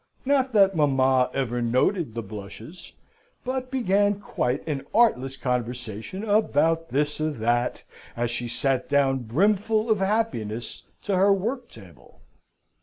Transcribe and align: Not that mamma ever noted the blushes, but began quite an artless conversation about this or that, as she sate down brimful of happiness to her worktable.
Not 0.25 0.51
that 0.53 0.75
mamma 0.75 1.29
ever 1.31 1.61
noted 1.61 2.15
the 2.15 2.23
blushes, 2.23 2.91
but 3.45 3.69
began 3.69 4.19
quite 4.19 4.67
an 4.67 4.83
artless 4.95 5.37
conversation 5.37 6.23
about 6.23 6.89
this 6.89 7.21
or 7.21 7.29
that, 7.29 7.83
as 8.17 8.31
she 8.31 8.47
sate 8.47 8.89
down 8.89 9.19
brimful 9.21 9.91
of 9.91 9.99
happiness 9.99 10.81
to 11.03 11.15
her 11.17 11.31
worktable. 11.31 12.21